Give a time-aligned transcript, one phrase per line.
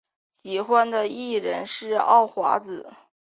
[0.31, 2.91] 喜欢的艺人是奥华子。